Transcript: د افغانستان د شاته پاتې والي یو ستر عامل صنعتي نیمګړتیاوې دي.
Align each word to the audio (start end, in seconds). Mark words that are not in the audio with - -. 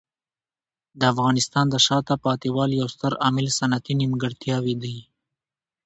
د 0.99 1.01
افغانستان 1.13 1.65
د 1.69 1.75
شاته 1.85 2.15
پاتې 2.25 2.47
والي 2.55 2.75
یو 2.81 2.87
ستر 2.95 3.11
عامل 3.23 3.47
صنعتي 3.57 3.93
نیمګړتیاوې 4.01 4.75
دي. 4.83 4.97